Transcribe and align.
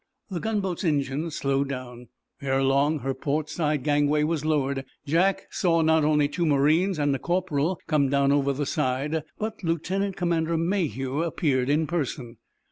The 0.31 0.39
gunboat's 0.39 0.83
engines 0.83 1.35
slowed 1.35 1.69
down. 1.69 2.07
Ere 2.41 2.63
long 2.63 3.01
her 3.01 3.13
port 3.13 3.51
side 3.51 3.83
gangway 3.83 4.23
was 4.23 4.43
lowered. 4.43 4.83
Jack 5.05 5.45
saw 5.51 5.83
not 5.83 6.03
only 6.03 6.27
two 6.27 6.47
marines 6.47 6.97
and 6.97 7.15
a 7.15 7.19
corporal 7.19 7.79
come 7.85 8.09
down 8.09 8.31
over 8.31 8.51
the 8.51 8.65
side, 8.65 9.21
but 9.37 9.63
Lieutenant 9.63 10.15
Commander 10.15 10.57
Mayhew 10.57 11.21
appeared 11.21 11.69
in 11.69 11.85
person. 11.85 12.37